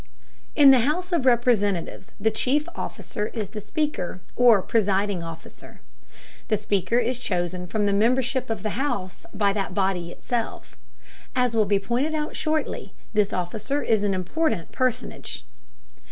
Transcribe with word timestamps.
In 0.55 0.71
the 0.71 0.79
House 0.79 1.11
of 1.11 1.27
Representatives 1.27 2.11
the 2.19 2.31
chief 2.31 2.67
officer 2.73 3.27
is 3.35 3.49
the 3.49 3.61
Speaker, 3.61 4.19
or 4.35 4.63
presiding 4.63 5.21
officer. 5.21 5.79
The 6.47 6.57
Speaker 6.57 6.97
is 6.97 7.19
chosen 7.19 7.67
from 7.67 7.85
the 7.85 7.93
membership 7.93 8.49
of 8.49 8.63
the 8.63 8.71
House 8.71 9.27
by 9.31 9.53
that 9.53 9.75
body 9.75 10.09
itself. 10.11 10.75
As 11.35 11.55
will 11.55 11.65
be 11.67 11.77
pointed 11.77 12.15
out 12.15 12.35
shortly, 12.35 12.95
this 13.13 13.31
officer 13.31 13.83
is 13.83 14.01
an 14.01 14.15
important 14.15 14.71
personage. 14.71 15.45